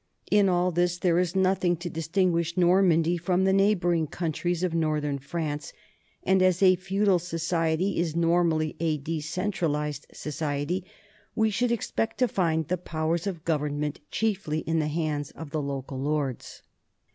In 0.31 0.49
all 0.49 0.71
this 0.71 0.97
there 0.97 1.19
is 1.19 1.35
nothing 1.35 1.75
to 1.77 1.87
distinguish 1.87 2.57
Normandy 2.57 3.17
from 3.17 3.43
the 3.43 3.53
neighboring 3.53 4.07
countries 4.07 4.63
of 4.63 4.73
northern 4.73 5.19
France, 5.19 5.73
and 6.23 6.41
as 6.41 6.63
a 6.63 6.73
feudal 6.75 7.19
society 7.19 7.99
is 7.99 8.15
normally 8.15 8.75
a 8.79 8.97
decentralized 8.97 10.07
society, 10.11 10.83
we 11.35 11.51
should 11.51 11.71
expect 11.71 12.17
to 12.17 12.27
find 12.27 12.67
the 12.67 12.79
powers 12.79 13.27
of 13.27 13.45
government 13.45 13.99
chiefly 14.09 14.61
in 14.61 14.79
the 14.79 14.87
hands 14.87 15.29
of 15.35 15.51
the 15.51 15.61
local 15.61 15.99
lords. 15.99 16.63